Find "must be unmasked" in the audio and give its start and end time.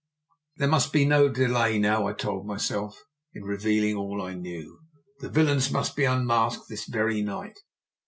5.69-6.69